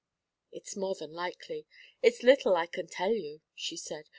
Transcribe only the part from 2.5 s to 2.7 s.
I